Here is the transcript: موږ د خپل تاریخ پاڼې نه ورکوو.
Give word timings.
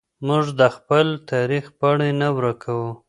موږ 0.27 0.45
د 0.59 0.61
خپل 0.75 1.07
تاریخ 1.31 1.65
پاڼې 1.79 2.09
نه 2.21 2.27
ورکوو. 2.37 2.89